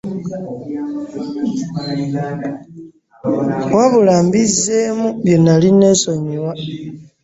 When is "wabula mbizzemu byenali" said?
3.75-5.69